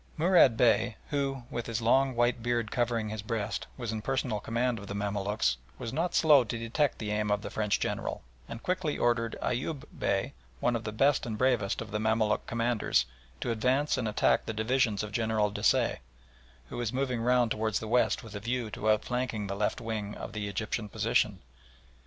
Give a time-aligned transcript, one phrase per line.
[0.17, 4.79] Murad Bey, who, with his long white beard covering his breast, was in personal command
[4.79, 8.63] of the Mamaluks, was not slow to detect the aim of the French General, and
[8.63, 13.05] quickly ordered Eyoub Bey, one of the best and bravest of the Mamaluk commanders,
[13.41, 15.99] to advance and attack the division of General Desaix,
[16.69, 20.15] who was moving round towards the west with a view to outflanking the left wing
[20.15, 21.43] of the Egyptian position.